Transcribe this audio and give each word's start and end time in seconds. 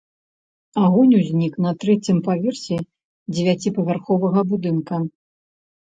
Агонь 0.83 1.13
узнік 1.19 1.53
на 1.67 1.75
трэцім 1.85 2.17
паверсе 2.29 2.81
дзевяціпавярховага 3.33 4.39
будынка. 4.53 4.95